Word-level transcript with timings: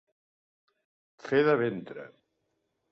Fer 1.27 1.43
de 1.49 1.57
ventre. 1.63 2.11